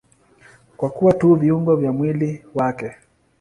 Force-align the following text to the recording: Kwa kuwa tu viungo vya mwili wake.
Kwa 0.77 0.89
kuwa 0.89 1.13
tu 1.13 1.35
viungo 1.35 1.75
vya 1.75 1.91
mwili 1.91 2.45
wake. 2.55 2.91